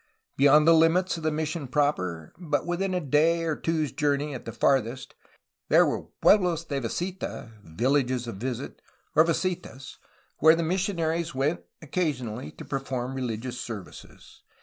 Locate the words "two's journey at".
3.55-4.45